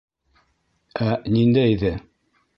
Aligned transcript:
-Ә 1.11 1.11
ниндәйҙе? 1.37 1.95